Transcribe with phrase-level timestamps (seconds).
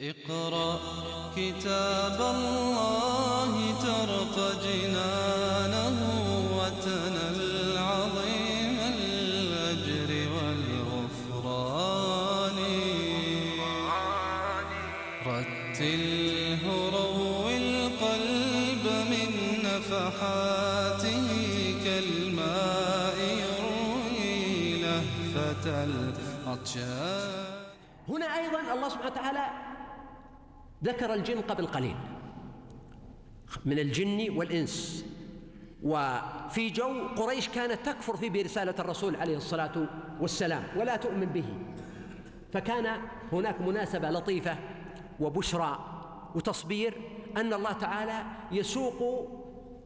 [0.00, 0.78] اقرأ
[1.36, 3.52] كتاب الله
[3.82, 5.98] ترق جنانه
[6.58, 11.78] وتنل عظيم الأجر والغفران.
[15.26, 16.62] رتله
[16.94, 19.30] روي القلب من
[19.64, 21.26] نفحاته
[21.84, 27.48] كالماء يروي لهفة العطشان
[28.08, 29.67] هنا أيضا الله سبحانه وتعالى
[30.84, 31.96] ذكر الجن قبل قليل
[33.64, 35.04] من الجن والإنس.
[35.82, 39.88] وفي جو قريش كانت تكفر في برسالة الرسول عليه الصلاة
[40.20, 41.44] والسلام ولا تؤمن به.
[42.52, 43.00] فكان
[43.32, 44.56] هناك مناسبة لطيفة
[45.20, 45.78] وبشرى
[46.34, 46.94] وتصبير
[47.36, 48.22] أن الله تعالى
[48.52, 49.28] يسوق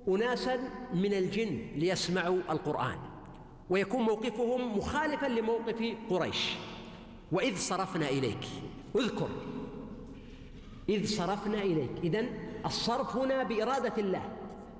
[0.08, 0.58] أناسا
[0.94, 2.98] من الجن ليسمعوا القرآن
[3.70, 6.56] ويكون موقفهم مخالفا لموقف قريش.
[7.32, 8.48] وإذ صرفنا إليك
[8.96, 9.28] اذكر
[10.92, 11.90] إذ صرفنا إليك.
[12.04, 12.28] إذن
[12.66, 14.22] الصرف هنا بإرادة الله.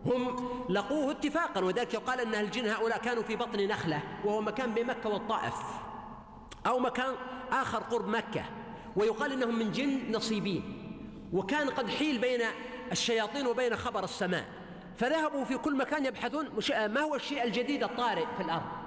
[0.07, 4.87] هم لقوه اتفاقا وذلك يقال أن الجن هؤلاء كانوا في بطن نخلة وهو مكان بين
[4.87, 5.55] مكة والطائف
[6.67, 7.15] أو مكان
[7.51, 8.45] آخر قرب مكة.
[8.97, 10.63] ويقال أنهم من جن نصيبين.
[11.33, 12.41] وكان قد حيل بين
[12.93, 14.45] الشياطين وبين خبر السماء.
[14.97, 18.83] فذهبوا في كل مكان يبحثون ما هو الشيء الجديد الطارئ في الأرض؟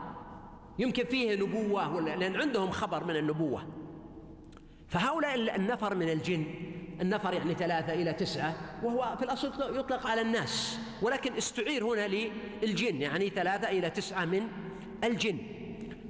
[0.80, 3.67] يمكن فيه نبوة لأن عندهم خبر من النبوة.
[4.88, 6.45] فهؤلاء النفر من الجن
[7.01, 12.07] النفر يعني ثلاثة إلى تسعة وهو في الأصل يطلق على الناس ولكن استعير هنا
[12.63, 14.47] للجن يعني ثلاثة إلى تسعة من
[15.03, 15.37] الجن.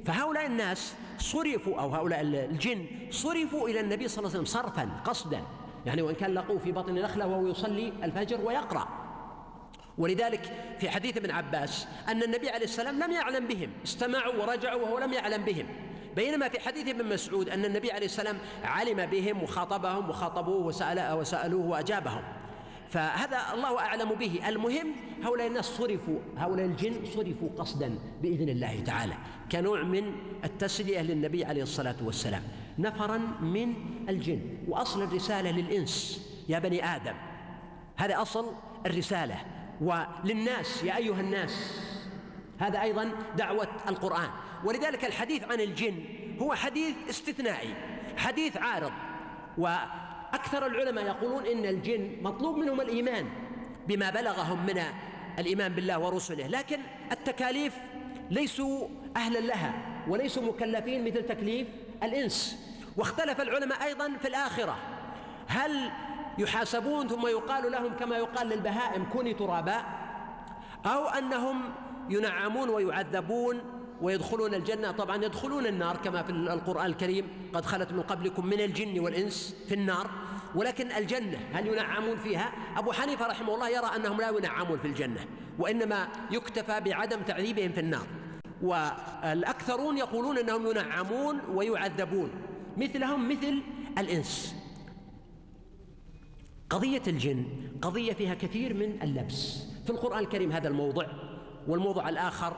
[0.05, 5.41] فهؤلاء الناس صرفوا أو هؤلاء الجن صرفوا إلى النبي صلى الله عليه وسلم صرفا قصدا.
[5.85, 8.87] يعني وإن كان لقوه في بطن نخلة وهو يصلي الفجر ويقرأ.
[9.97, 14.99] ولذلك في حديث ابن عباس أن النبي عليه السلام لم يعلم بهم استمعوا ورجعوا وهو
[14.99, 15.65] لم يعلم بهم.
[16.15, 21.65] بينما في حديث ابن مسعود أن النبي عليه السلام علم بهم وخاطبهم وخاطبوه وسأل وسألوه
[21.65, 22.21] وأجابهم.
[22.89, 24.49] فهذا الله أعلم به.
[24.49, 24.87] المهم
[25.23, 29.13] هؤلاء الناس صرفوا هؤلاء الجن صرفوا قصدا بإذن الله تعالى
[29.51, 32.43] كنوع من التسلية للنبي عليه الصلاة والسلام
[32.79, 33.73] نفرا من
[34.09, 36.25] الجن وأصل الرسالة للإنس.
[36.49, 37.15] يا بني آدم
[37.95, 38.45] هذا أصل
[38.85, 39.37] الرسالة.
[39.81, 41.81] وللناس يا أيها الناس
[42.59, 44.29] هذا أيضا دعوة القرآن.
[44.63, 46.03] ولذلك الحديث عن الجن
[46.41, 47.73] هو حديث استثنائي
[48.17, 48.91] حديث عارض.
[49.57, 53.29] وأكثر العلماء يقولون إن الجن مطلوب منهم الإيمان
[53.87, 54.81] بما بلغهم من
[55.39, 56.47] الإيمان بالله ورسله.
[56.47, 56.79] لكن
[57.11, 57.73] التكاليف
[58.29, 59.73] ليسوا أهلا لها
[60.07, 61.67] وليسوا مكلفين مثل تكليف
[62.03, 62.65] الإنس.
[62.97, 64.77] واختلف العلماء أيضا في الآخرة.
[65.47, 65.91] هل
[66.37, 69.83] يحاسبون ثم يقال لهم كما يقال للبهائم كوني ترابا
[70.85, 71.61] أو أنهم
[72.09, 73.61] ينعمون ويعذبون
[74.01, 74.91] ويدخلون الجنة.
[74.91, 79.75] طبعا يدخلون النار كما في القرآن الكريم قد خلت من قبلكم من الجن والإنس في
[79.75, 80.09] النار.
[80.55, 85.25] ولكن الجنة هل ينعمون فيها؟ أبو حنيفة رحمه الله يرى أنهم لا ينعمون في الجنة
[85.59, 88.07] وإنما يكتفى بعدم تعذيبهم في النار.
[88.61, 92.29] والأكثرون يقولون أنهم ينعمون ويعذبون
[92.77, 93.61] مثلهم مثل
[93.97, 94.55] الإنس.
[96.69, 97.45] قضية الجن
[97.81, 99.67] قضية فيها كثير من اللبس.
[99.83, 101.05] في القرآن الكريم هذا الموضع.
[101.67, 102.53] والموضع الآخر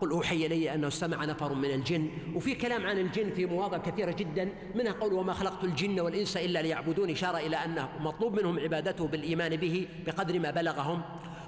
[0.00, 4.10] قل أوحي إلي أنه استمع نفر من الجن وفي كلام عن الجن في مواضع كثيرة
[4.10, 9.06] جدا منها قول وما خلقت الجن والإنس إلا ليعبدون إشارة إلى أنه مطلوب منهم عبادته
[9.06, 11.02] بالإيمان به بقدر ما بلغهم.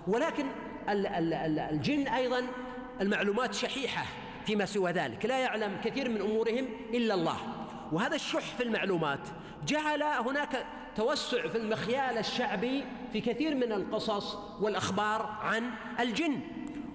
[0.08, 0.46] ولكن
[0.88, 2.42] الجن أيضا
[3.00, 4.06] المعلومات شحيحة
[4.46, 7.36] فيما سوى ذلك لا يعلم كثير من أمورهم إلا الله.
[7.92, 9.20] وهذا الشح في المعلومات
[9.66, 10.66] جعل هناك
[10.96, 16.40] توسع في المخيال الشعبي في كثير من القصص والأخبار عن الجن.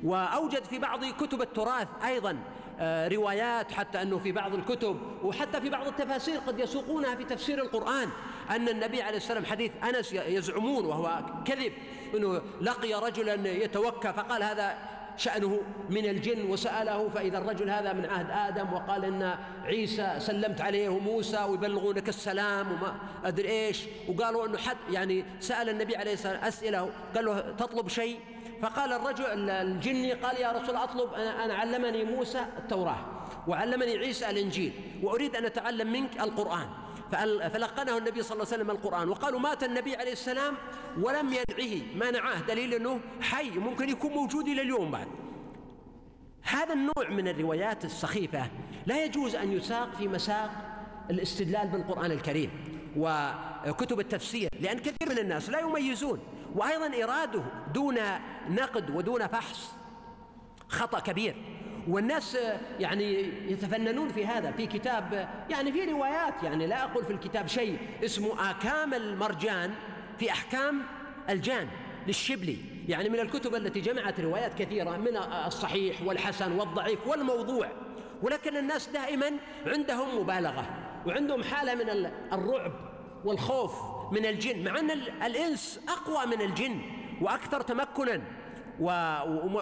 [0.05, 2.37] وأوجد في بعض كتب التراث أيضا
[2.79, 7.61] آه، روايات حتى أنه في بعض الكتب وحتى في بعض التفاسير قد يسوقونها في تفسير
[7.61, 8.09] القرآن.
[8.49, 11.73] أن النبي عليه السلام حديث أنس يزعمون وهو كذب
[12.15, 14.77] أنه لقي رجلا يتوكى فقال هذا
[15.17, 20.99] شأنه من الجن وسأله فإذا الرجل هذا من عهد آدم؟ وقال إن عيسى سلمت عليه
[20.99, 22.95] موسى ويبلغونك السلام وما
[23.25, 23.83] أدري إيش.
[24.09, 28.19] وقالوا أنه حد يعني سأل النبي عليه السلام أسئلة قال له تطلب شيء؟
[28.61, 32.97] فقال الرجل الجني قال يا رسول أطلب أنا علمني موسى التوراة
[33.47, 34.73] وعلمني عيسى الإنجيل
[35.03, 36.67] وأريد أن أتعلم منك القرآن.
[37.49, 40.53] فلقنه النبي صلى الله عليه وسلم القرآن وقالوا مات النبي عليه السلام
[41.01, 45.07] ولم ينعه منعه دليل أنه حي ممكن يكون موجود إلى اليوم بعد.
[46.41, 48.49] هذا النوع من الروايات السخيفة
[48.85, 50.49] لا يجوز أن يساق في مساق
[51.09, 52.74] الاستدلال بالقرآن الكريم.
[52.97, 56.19] وكتب التفسير لأن كثير من الناس لا يميزون.
[56.55, 57.43] وأيضا إرادة
[57.73, 57.97] دون
[58.49, 59.71] نقد ودون فحص
[60.69, 61.35] خطأ كبير.
[61.87, 62.37] والناس
[62.79, 63.13] يعني
[63.51, 68.51] يتفننون في هذا في كتاب يعني في روايات يعني لا أقول في الكتاب شيء اسمه
[68.51, 69.73] آكام المرجان
[70.19, 70.81] في أحكام
[71.29, 71.67] الجان
[72.07, 72.57] للشبلي.
[72.87, 77.67] يعني من الكتب التي جمعت روايات كثيرة من الصحيح والحسن والضعيف والموضوع.
[78.21, 79.31] ولكن الناس دائما
[79.67, 80.84] عندهم مبالغة.
[81.07, 81.89] وعندهم حالة من
[82.33, 82.71] الرعب
[83.25, 83.73] والخوف
[84.11, 84.91] من الجن مع أن
[85.25, 86.81] الإنس أقوى من الجن
[87.21, 88.21] وأكثر تمكنا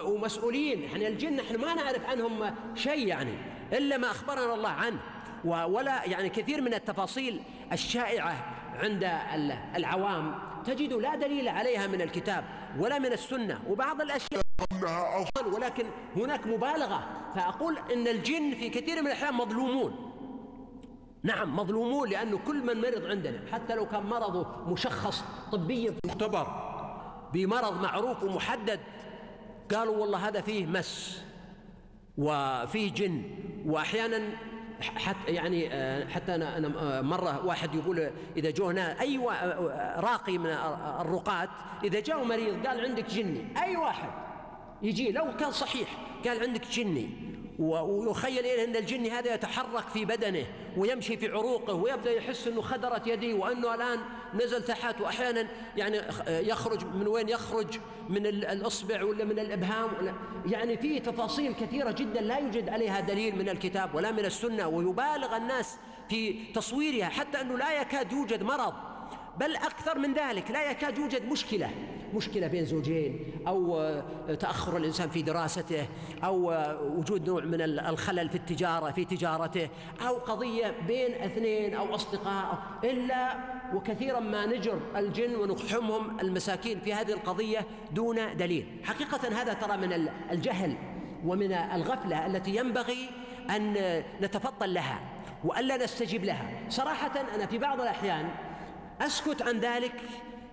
[0.04, 0.82] ومسؤولين.
[0.82, 3.34] يعني الجن نحن ما نعرف عنهم شيء يعني
[3.72, 4.98] إلا ما أخبرنا الله عنه.
[5.44, 7.40] ولا يعني كثير من التفاصيل
[7.72, 9.10] الشائعة عند
[9.76, 12.44] العوام تجد لا دليل عليها من الكتاب
[12.78, 13.60] ولا من السنة.
[13.68, 14.42] وبعض الأشياء
[15.52, 15.84] ولكن
[16.16, 17.08] هناك مبالغة.
[17.34, 20.03] فأقول إن الجن في كثير من الأحيان مظلومون.
[21.24, 25.94] نعم مظلومون لأنه كل من مرض عندنا حتى لو كان مرضه مشخص طبيا.
[26.06, 26.46] مختبر.
[27.32, 28.80] بمرض معروف ومحدد.
[29.74, 31.22] قالوا والله هذا فيه مس
[32.18, 33.22] وفيه جن.
[33.66, 34.20] وأحيانا
[34.80, 40.00] حتى يعني آه، حتى أنا أنا آه، مرة واحد يقول إذا جو هنا أي آه،
[40.00, 40.50] راقي من
[41.00, 41.48] الرقاة
[41.84, 43.62] إذا جاء مريض قال عندك جني.
[43.62, 44.10] أي واحد
[44.82, 45.88] يجي لو كان صحيح
[46.26, 47.33] قال عندك جني.
[47.58, 50.46] ويخيل إليه أن الجن هذا يتحرك في بدنه
[50.76, 53.98] ويمشي في عروقه ويبدأ يحس أنه خدرت يديه وأنه الآن
[54.34, 57.78] نزل تحت وأحيانا يعني يخرج من وين يخرج
[58.08, 60.14] من الإصبع ولا من الإبهام ولا
[60.46, 65.36] يعني في تفاصيل كثيرة جدا لا يوجد عليها دليل من الكتاب ولا من السنة ويبالغ
[65.36, 65.76] الناس
[66.08, 68.74] في تصويرها حتى أنه لا يكاد يوجد مرض.
[69.40, 70.50] بل أكثر من ذلك.
[70.50, 71.70] لا يكاد يوجد مشكلة.
[72.14, 75.86] مشكلة بين زوجين أو آه، تأخر الإنسان في دراسته
[76.24, 79.68] أو آه، وجود نوع من الخلل في التجارة في تجارته
[80.08, 83.36] أو قضية بين اثنين أو أصدقاء إلا
[83.74, 88.66] وكثيرا ما نجر الجن ونقحمهم المساكين في هذه القضية دون دليل.
[88.84, 90.76] حقيقة هذا ترى من الجهل
[91.24, 93.10] ومن الغفلة التي ينبغي
[93.50, 93.74] أن
[94.22, 95.00] نتفطن لها
[95.44, 96.50] وألا نستجيب لها.
[96.68, 98.28] صراحة أنا في بعض الأحيان
[99.00, 99.94] أسكت عن ذلك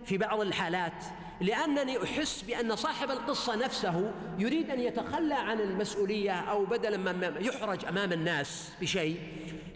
[0.05, 1.03] في بعض الحالات
[1.41, 7.85] لأنني أحس بأن صاحب القصة نفسه يريد أن يتخلى عن المسؤولية أو بدلا ما يحرج
[7.85, 9.19] أمام الناس بشيء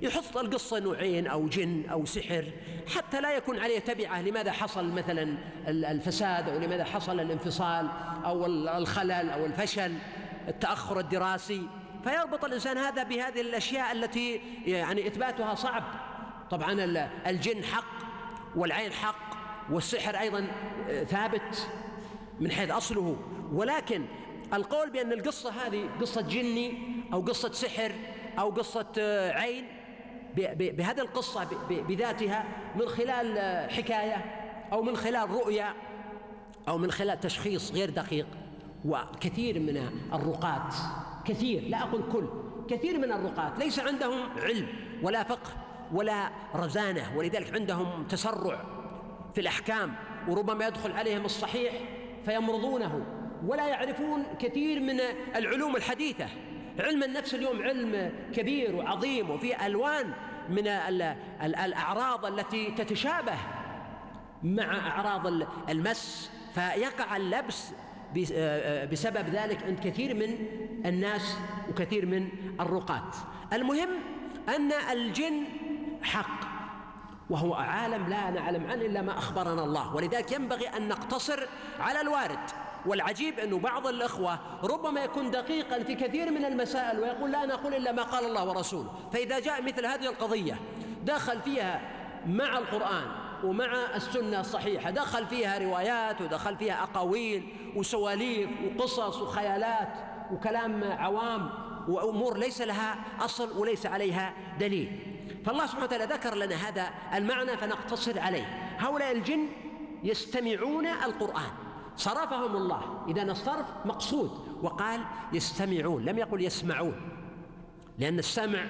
[0.02, 2.46] يحط القصة نوعين أو جن أو سحر
[2.96, 7.90] حتى لا يكون عليه تبعة لماذا حصل مثلا الفساد أو لماذا حصل الانفصال
[8.26, 8.46] أو
[8.78, 9.94] الخلل أو الفشل
[10.48, 11.62] التأخر الدراسي.
[12.04, 15.84] فيربط الإنسان هذا بهذه الأشياء التي يعني إثباتها صعب.
[16.52, 16.74] طبعا
[17.28, 18.05] الجن حق
[18.56, 19.36] والعين حق
[19.72, 20.48] والسحر أيضا
[20.90, 21.68] آه، ثابت
[22.40, 23.18] من حيث أصله.
[23.54, 24.06] ولكن
[24.54, 26.78] القول بأن القصة هذه قصة جني
[27.14, 27.92] أو قصة سحر
[28.40, 29.68] أو قصة آه، عين
[30.38, 34.26] بهذه القصة بذاتها من خلال آه، حكاية
[34.72, 35.74] أو من خلال رؤية
[36.68, 38.28] أو من خلال تشخيص غير دقيق.
[38.86, 40.70] وكثير من الرقاة
[41.26, 42.28] كثير لا أقول كل
[42.68, 44.68] كثير من الرقاة ليس عندهم علم
[45.04, 48.62] ولا فقه ولا رزانة ولذلك عندهم تسرع
[49.36, 49.96] في الأحكام
[50.28, 51.74] وربما يدخل عليهم الصحيح
[52.26, 53.06] فيمرضونه.
[53.46, 55.00] ولا يعرفون كثير من
[55.36, 56.26] العلوم الحديثة.
[56.80, 60.14] علم النفس اليوم علم كبير وعظيم وفيه ألوان
[60.50, 60.68] من
[61.44, 63.38] الأعراض التي تتشابه
[64.44, 65.28] مع أعراض
[65.70, 66.32] المس.
[66.56, 67.72] فيقع اللبس
[68.92, 70.48] بسبب ذلك عند كثير من
[70.86, 71.38] الناس
[71.70, 72.30] وكثير من
[72.60, 73.12] الرقاة.
[73.54, 73.90] المهم
[74.50, 75.44] أن الجن
[76.06, 76.56] حق
[77.30, 79.96] وهو عالم لا نعلم عنه إلا ما أخبرنا الله.
[79.96, 81.48] ولذلك ينبغي أن نقتصر
[81.80, 82.40] على الوارد.
[82.86, 87.92] والعجيب أنه بعض الإخوة ربما يكون دقيقا في كثير من المسائل ويقول لا نقول إلا
[87.92, 88.90] ما قال الله ورسوله.
[89.14, 90.60] فإذا جاء مثل هذه القضية
[91.04, 91.82] دخل فيها
[92.28, 93.06] مع القرآن
[93.44, 97.44] ومع السنة الصحيحة دخل فيها روايات ودخل فيها أقاويل
[97.76, 99.90] وسواليف وقصص وخيالات
[100.32, 101.50] وكلام عوام
[101.88, 105.15] وأمور ليس لها أصل وليس عليها دليل.
[105.46, 108.76] فالله سبحانه وتعالى ذكر لنا هذا المعنى فنقتصر عليه.
[108.78, 109.48] هؤلاء الجن
[110.04, 111.52] يستمعون القرآن.
[111.98, 113.06] صرفهم الله.
[113.08, 114.32] إذا الصرف مقصود.
[114.62, 115.02] وقال
[115.34, 116.06] يستمعون.
[116.06, 116.96] لم يقل يسمعون.
[118.00, 118.66] لأن السمع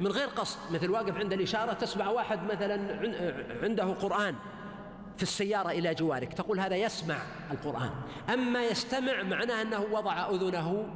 [0.00, 0.58] من غير قصد.
[0.72, 2.74] مثل واقف عند الإشارة تسمع واحد مثلا
[3.62, 4.34] عنده قرآن
[5.16, 6.32] في السيارة إلى جوارك.
[6.32, 7.16] تقول هذا يسمع
[7.50, 7.90] القرآن.
[8.32, 10.88] أما يستمع معناه أنه وضع أذنه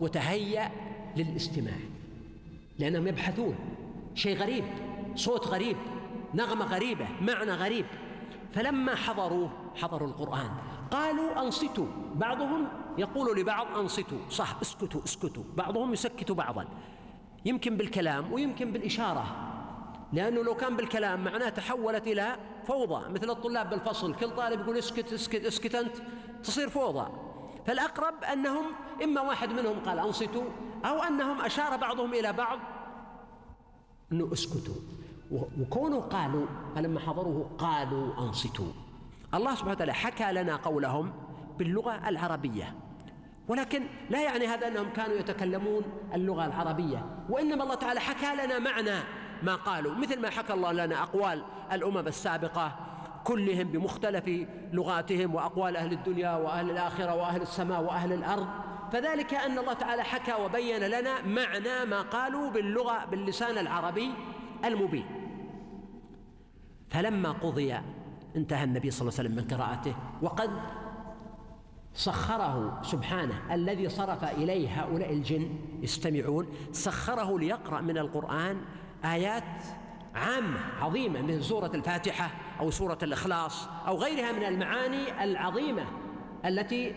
[0.00, 0.70] وتهيأ
[1.16, 1.78] للاستماع.
[2.78, 3.77] لأنهم يبحثون.
[4.18, 4.64] شيء غريب
[5.14, 5.76] صوت غريب
[6.34, 7.86] نغمة غريبة معنى غريب.
[8.52, 10.50] فلما حضروا حضروا القرآن.
[10.90, 11.86] قالوا أنصتوا.
[12.14, 14.18] بعضهم يقول لبعض أنصتوا.
[14.30, 15.42] صح اسكتوا اسكتوا.
[15.56, 16.64] بعضهم يسكت بعضا.
[17.44, 19.26] يمكن بالكلام ويمكن بالإشارة.
[20.12, 23.12] لأنه لو كان بالكلام معناه تحولت إلى فوضى.
[23.12, 25.96] مثل الطلاب بالفصل كل طالب يقول اسكت اسكت اسكت أنت
[26.42, 27.10] تصير فوضى.
[27.66, 28.64] فالأقرب أنهم
[29.04, 30.44] إما واحد منهم قال أنصتوا
[30.84, 32.58] أو أنهم أشار بعضهم إلى بعض
[34.12, 34.74] أنه اسكتوا.
[35.60, 38.72] وكونوا قالوا فلما حضروه قالوا أنصتوا.
[39.34, 41.12] الله سبحانه وتعالى حكى لنا قولهم
[41.58, 42.74] باللغة العربية.
[43.48, 45.82] ولكن لا يعني هذا أنهم كانوا يتكلمون
[46.14, 47.06] اللغة العربية.
[47.28, 49.00] وإنما الله تعالى حكى لنا معنى
[49.42, 49.94] ما قالوا.
[49.94, 52.76] مثل ما حكى الله لنا أقوال الأمم السابقة
[53.24, 58.48] كلهم بمختلف لغاتهم وأقوال أهل الدنيا وأهل الآخرة وأهل السماء وأهل الأرض.
[58.92, 64.10] فذلك أن الله تعالى حكى وبين لنا معنى ما قالوا باللغة باللسان العربي
[64.64, 65.06] المبين.
[66.88, 67.74] فلما قضي
[68.36, 70.50] انتهى النبي صلى الله عليه وسلم من قراءته وقد
[71.94, 78.60] سخره سبحانه الذي صرف إليه هؤلاء الجن يستمعون سخره ليقرأ من القرآن
[79.04, 79.62] آيات
[80.14, 82.30] عامة عظيمة مثل سورة الفاتحة
[82.60, 85.84] أو سورة الإخلاص أو غيرها من المعاني العظيمة
[86.44, 86.94] التي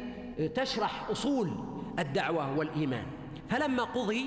[0.55, 3.05] تشرح أصول الدعوة والإيمان.
[3.49, 4.25] فلما قضي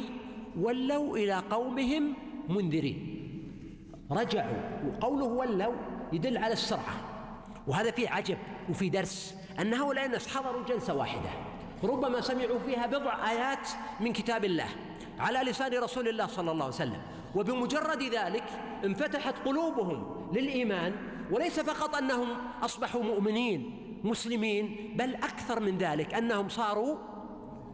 [0.61, 2.14] ولوا إلى قومهم
[2.49, 3.21] منذرين.
[4.11, 4.56] رجعوا
[4.87, 5.75] وقوله ولوا
[6.12, 6.94] يدل على السرعة.
[7.66, 8.38] وهذا فيه عجب
[8.71, 11.30] وفي درس أن هؤلاء الناس حضروا جلسة واحدة.
[11.85, 13.68] ربما سمعوا فيها بضع آيات
[14.00, 14.68] من كتاب الله
[15.18, 17.02] على لسان رسول الله صلى الله عليه وسلم.
[17.35, 18.44] وبمجرد ذلك
[18.85, 20.92] انفتحت قلوبهم للإيمان
[21.30, 22.28] وليس فقط أنهم
[22.62, 26.97] أصبحوا مؤمنين مسلمين بل أكثر من ذلك أنهم صاروا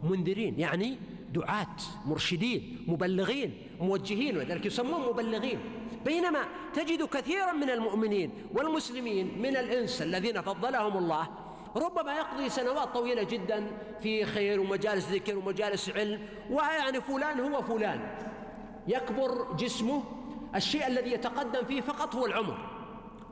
[0.03, 0.97] منذرين يعني
[1.33, 5.59] دعاة مرشدين مبلغين موجهين ولذلك يسمون مبلغين.
[6.05, 6.39] بينما
[6.73, 11.27] تجد كثيرا من المؤمنين والمسلمين من الإنس الذين فضلهم الله
[11.75, 13.67] ربما يقضي سنوات طويلة جدا
[14.01, 17.99] في خير ومجالس ذكر ومجالس علم ويعني فلان هو فلان.
[18.87, 20.03] يكبر جسمه
[20.55, 22.57] الشيء الذي يتقدم فيه فقط هو العمر.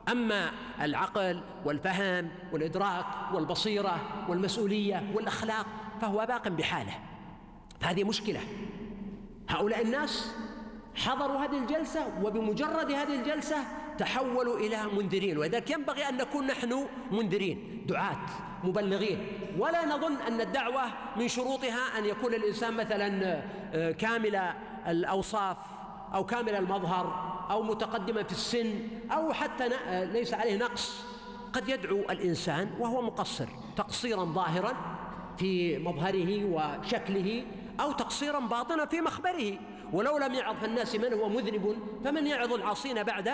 [0.08, 0.50] أما
[0.80, 5.66] العقل والفهم والإدراك والبصيرة والمسؤولية والأخلاق
[6.00, 6.92] فهو باق بحاله.
[7.82, 8.40] هذه مشكلة.
[9.48, 10.32] هؤلاء الناس
[10.94, 13.56] حضروا هذه الجلسة وبمجرد هذه الجلسة
[13.98, 18.26] تحولوا إلى منذرين ولذلك ينبغي أن نكون نحن منذرين دعاة
[18.64, 19.26] مبلغين.
[19.58, 20.82] ولا نظن أن الدعوة
[21.16, 23.42] من شروطها أن يكون الإنسان مثلا
[23.74, 24.36] آه، كامل
[24.86, 25.56] الأوصاف
[26.14, 31.04] أو كامل المظهر أو متقدما في السن أو حتى آه، ليس عليه نقص.
[31.52, 34.99] قد يدعو الإنسان وهو مقصر تقصيرا ظاهرا
[35.38, 37.44] في مظهره وشكله
[37.80, 39.58] أو تقصيرا باطنا في مخبره.
[39.92, 43.32] ولو لم يعظ الناس من هو مذنب فمن يعظ العاصين بعد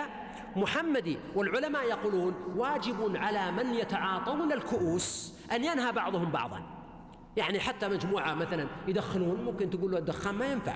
[0.55, 6.61] محمد؟ والعلماء يقولون واجب على من يتعاطون الكؤوس أن ينهى بعضهم بعضا.
[7.37, 10.75] يعني حتى مجموعة مثلا يدخنون ممكن تقول له الدخان ما ينفع.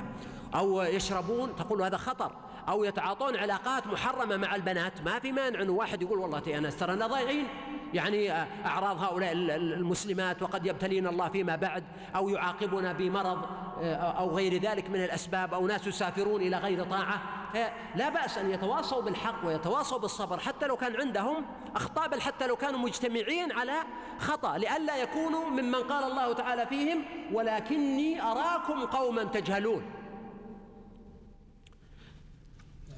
[0.56, 2.32] أو يشربون تقول له هذا خطر.
[2.70, 5.01] أو يتعاطون علاقات محرمة مع البنات.
[5.01, 7.48] ما في مانع أنه واحد يقول والله ناس ترانا ضايعين.
[7.94, 8.32] يعني
[8.65, 11.84] أعراض هؤلاء المسلمات وقد يبتلينا الله فيما بعد
[12.15, 13.46] أو يعاقبنا بمرض
[13.82, 17.22] آه، أو غير ذلك من الأسباب أو ناس يسافرون إلى غير طاعة.
[17.96, 22.56] لا بأس أن يتواصوا بالحق ويتواصوا بالصبر حتى لو كان عندهم أخطاء بل حتى لو
[22.56, 23.74] كانوا مجتمعين على
[24.20, 24.58] خطأ.
[24.58, 29.84] لئلا يكونوا ممن قال الله تعالى فيهم ولكني أراكم قوما تجهلون.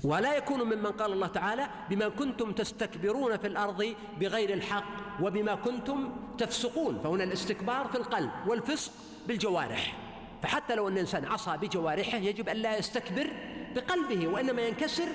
[0.04, 4.84] ولا يكون ممن قال الله تعالى بما كنتم تستكبرون في الأرض بغير الحق
[5.22, 8.92] وبما كنتم تفسقون فهنا الاستكبار في القلب والفسق
[9.28, 9.98] بالجوارح.
[10.42, 13.28] فحتى لو أن الإنسان عصى بجوارحه يجب أن لا يستكبر
[13.76, 15.08] بقلبه وإنما ينكسر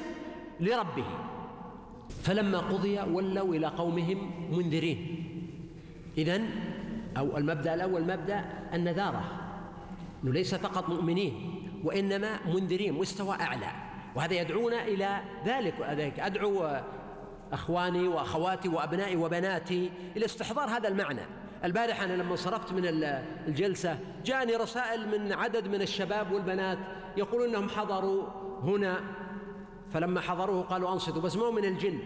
[0.60, 1.04] لربه.
[2.22, 5.24] فلما قضي ولوا إلى قومهم منذرين.
[6.18, 6.42] اذا
[7.16, 9.24] أو المبدأ الأول مبدأ النذارة.
[10.24, 11.34] إنه ليس فقط مؤمنين
[11.84, 13.87] وإنما منذرين مستوى أعلى.
[14.16, 16.20] وهذا يدعونا إلى ذلك وذلك.
[16.20, 16.80] أدعو
[17.52, 21.22] أخواني وأخواتي وأبنائي وبناتي إلى استحضار هذا المعنى.
[21.64, 22.82] البارحة أنا لما صرفت من
[23.48, 26.78] الجلسة جاءني رسائل من عدد من الشباب والبنات
[27.16, 28.26] يقولون أنهم حضروا
[28.62, 29.00] هنا.
[29.92, 31.98] فلما حضروه قالوا أنصتوا بس مو من الجن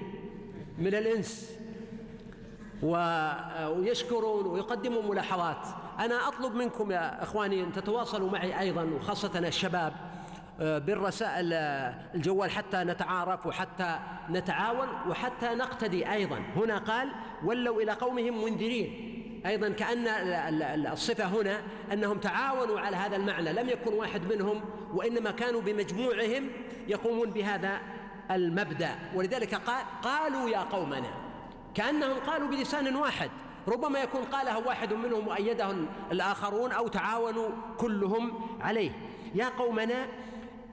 [0.79, 1.59] من الإنس.
[2.83, 5.67] ويشكرون ويقدمون ملاحظات.
[5.99, 10.12] أنا أطلب منكم يا إخواني أن تتواصلوا معي أيضا وخاصة الشباب.
[10.59, 13.99] بالرسائل آه، الجوال حتى نتعارف وحتى
[14.31, 16.39] نتعاون وحتى نقتدي أيضا.
[16.57, 17.09] هنا قال
[17.45, 19.13] ولوا إلى قومهم منذرين.
[19.47, 20.07] أيضا كأن
[20.93, 23.53] الصفة هنا أنهم تعاونوا على هذا المعنى.
[23.53, 24.61] لم يكن واحد منهم
[24.95, 26.49] وإنما كانوا بمجموعهم
[26.89, 27.81] يقومون بهذا
[28.31, 28.91] المبدأ.
[29.15, 31.11] ولذلك قال قالوا يا قومنا
[31.75, 33.31] كأنهم قالوا بلسان واحد.
[33.69, 35.75] ربما يكون قالها واحد منهم وأيده
[36.13, 38.91] الآخرون أو تعاونوا كلهم عليه.
[39.35, 40.07] يا قومنا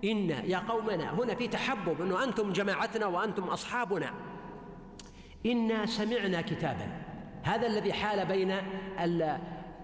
[0.03, 4.13] إن يا قومنا هنا في تحبب أنه أنتم جماعتنا وأنتم أصحابنا.
[5.45, 6.87] إنا سمعنا كتابا.
[7.43, 8.55] هذا الذي حال بين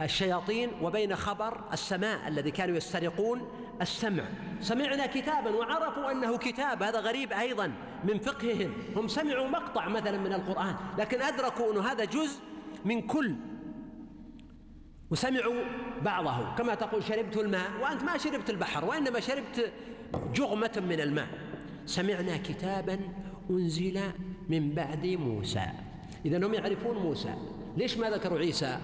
[0.01, 3.47] الشياطين وبين خبر السماء الذي كانوا يسترقون
[3.81, 4.23] السمع.
[4.59, 7.71] سمعنا كتابا وعرفوا أنه كتاب هذا غريب أيضا
[8.03, 8.73] من فقههم.
[8.95, 12.39] هم سمعوا مقطع مثلا من القرآن لكن أدركوا أنه هذا جزء
[12.85, 13.35] من كل.
[15.11, 15.63] وسمعوا
[16.01, 16.55] بعضه.
[16.55, 19.71] كما تقول شربت الماء وأنت ما شربت البحر وإنما شربت
[20.33, 21.27] جغمة من الماء.
[21.85, 22.99] سمعنا كتابا
[23.49, 23.99] أنزل
[24.49, 25.65] من بعد موسى.
[26.25, 27.33] إذا هم يعرفون موسى.
[27.77, 28.77] ليش ما ذكروا عيسى؟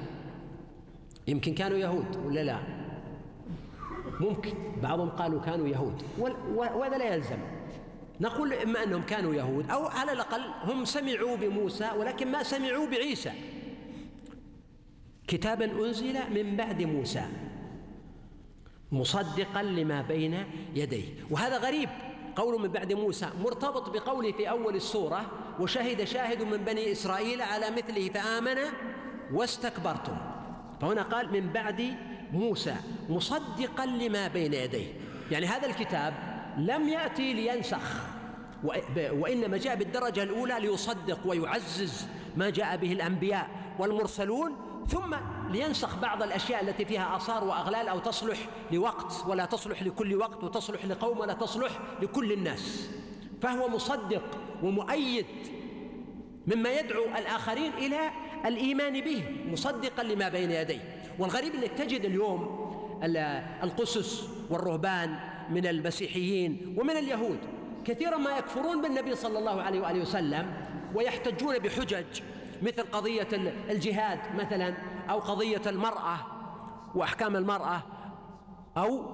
[1.27, 2.59] يمكن كانوا يهود ولا لا؟
[4.19, 4.53] ممكن.
[4.83, 6.03] بعضهم قالوا كانوا يهود.
[6.55, 7.37] وهذا لا يلزم.
[8.21, 13.31] نقول إما أنهم كانوا يهود أو على الأقل هم سمعوا بموسى ولكن ما سمعوا بعيسى.
[15.27, 17.23] كتابا أنزل من بعد موسى.
[18.91, 20.43] مصدقا لما بين
[20.75, 21.05] يديه.
[21.29, 21.89] وهذا غريب.
[22.36, 27.65] قوله من بعد موسى مرتبط بقوله في أول السورة وشهد شاهد من بني إسرائيل على
[27.71, 28.57] مثله فآمن
[29.33, 30.17] واستكبرتم.
[30.81, 31.95] فهنا قال من بعد
[32.33, 32.75] موسى
[33.10, 34.93] مصدقا لما بين يديه.
[35.31, 36.13] يعني هذا الكتاب
[36.57, 38.12] لم يأتي لينسخ
[39.12, 42.07] وإنما جاء بالدرجة الأولى ليصدق ويعزز
[42.38, 44.55] ما جاء به الأنبياء والمرسلون
[44.88, 45.15] ثم
[45.50, 48.38] لينسخ بعض الأشياء التي فيها آثار وأغلال أو تصلح
[48.71, 51.71] لوقت ولا تصلح لكل وقت وتصلح لقوم ولا تصلح
[52.01, 52.89] لكل الناس.
[53.41, 54.23] فهو مصدق
[54.63, 55.25] ومؤيد
[56.47, 58.11] مما يدعو الآخرين إلى
[58.45, 61.01] الإيمان به مصدقا لما بين يديه.
[61.19, 62.71] والغريب أنك تجد اليوم
[63.63, 65.19] القسس والرهبان
[65.50, 67.39] من المسيحيين ومن اليهود
[67.85, 70.53] كثيرا ما يكفرون بالنبي صلى الله عليه وآله وسلم
[70.95, 72.21] ويحتجون بحجج
[72.62, 73.27] مثل قضية
[73.70, 74.74] الجهاد مثلا
[75.10, 76.18] أو قضية المرأة
[76.96, 77.84] وأحكام المرأة
[78.77, 79.06] أو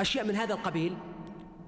[0.00, 0.96] أشياء من هذا القبيل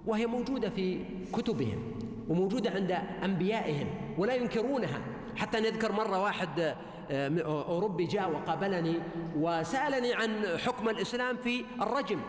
[0.06, 1.92] وهي موجودة في كتبهم
[2.28, 3.86] وموجودة عند أنبيائهم
[4.18, 5.00] ولا ينكرونها.
[5.36, 6.74] حتى نذكر مرة واحد
[7.10, 8.94] آه، أوروبي جاء وقابلني
[9.36, 12.20] وسألني عن حكم الإسلام في الرجم.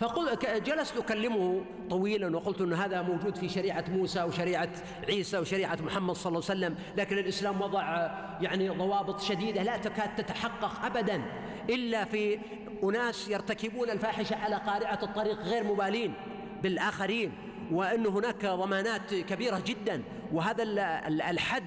[0.00, 4.68] فقل جلست أكلمه طويلا وقلت أن هذا موجود في شريعة موسى وشريعة
[5.08, 10.16] عيسى وشريعة محمد صلى الله عليه وسلم لكن الإسلام وضع يعني ضوابط شديدة لا تكاد
[10.16, 11.22] تتحقق أبدا
[11.70, 12.38] إلا في
[12.82, 16.14] أناس يرتكبون الفاحشة على قارعة الطريق غير مبالين
[16.62, 17.32] بالآخرين
[17.72, 20.62] وأن هناك ضمانات كبيرة جدا وهذا
[21.30, 21.64] الحد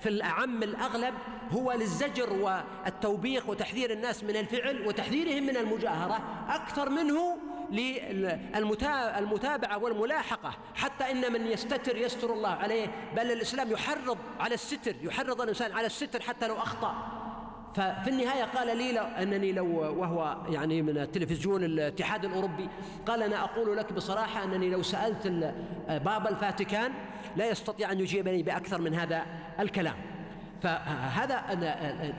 [0.00, 1.14] في الأعم الأغلب
[1.50, 7.36] هو للزجر والتوبيخ وتحذير الناس من الفعل وتحذيرهم من المجاهرة أكثر منه
[7.70, 15.40] للمتابعة والملاحقة حتى إن من يستتر يستر الله عليه بل الإسلام يحرض على الستر يحرض
[15.40, 17.20] الإنسان على الستر حتى لو أخطأ.
[17.74, 19.66] ففي النهاية قال لي لو أنني لو
[20.00, 22.68] وهو يعني من التلفزيون الاتحاد الأوروبي
[23.06, 25.26] قال أنا أقول لك بصراحة أنني لو سألت
[25.88, 26.92] باب الفاتيكان
[27.36, 29.26] لا يستطيع أن يجيبني بأكثر من هذا
[29.60, 29.94] الكلام.
[30.62, 31.34] فهذا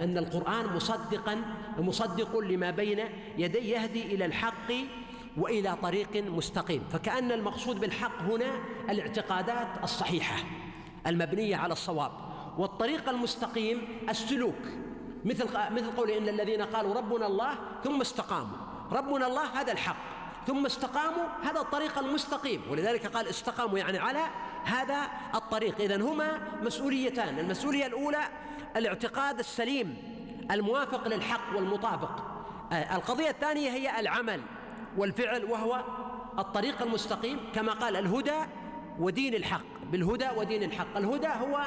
[0.03, 1.41] أن القرآن مصدقا
[1.77, 2.99] مصدق لما بين
[3.37, 4.71] يديه يهدي إلى الحق
[5.37, 6.83] وإلى طريق مستقيم.
[6.91, 8.55] فكأن المقصود بالحق هنا
[8.89, 10.43] الاعتقادات الصحيحة
[11.07, 12.11] المبنية على الصواب.
[12.57, 14.55] والطريق المستقيم السلوك.
[15.25, 18.57] مثل مثل قول إن الذين قالوا ربنا الله ثم استقاموا.
[18.91, 19.97] ربنا الله هذا الحق.
[20.47, 22.61] ثم استقاموا هذا الطريق المستقيم.
[22.71, 24.21] ولذلك قال استقاموا يعني على
[24.63, 25.81] هذا الطريق.
[25.81, 27.39] اذا هما مسؤوليتان.
[27.39, 28.21] المسؤولية الأولى
[28.77, 29.97] الاعتقاد السليم
[30.51, 32.11] الموافق للحق والمطابق.
[32.71, 34.41] آه، القضية الثانية هي العمل.
[34.97, 35.83] والفعل وهو
[36.39, 38.45] الطريق المستقيم كما قال الهدى
[38.99, 39.65] ودين الحق.
[39.91, 40.97] بالهدى ودين الحق.
[40.97, 41.61] الهدى هو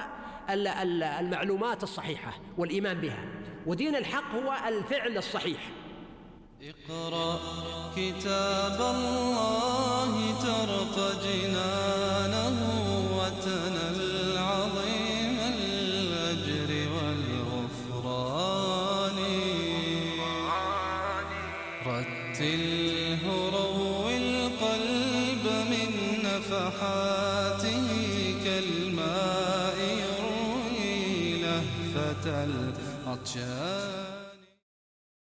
[1.20, 3.24] المعلومات الصحيحة والإيمان بها.
[3.66, 5.70] ودين الحق هو الفعل الصحيح.
[6.62, 7.40] اقرأ
[7.96, 10.12] كتاب الله
[10.42, 12.47] ترق جنانه
[33.34, 34.07] كالماء يروي لهفة العطشان